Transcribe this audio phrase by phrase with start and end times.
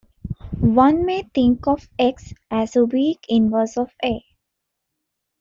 [0.61, 4.23] One may think of "x" as a "weak inverse" of "a".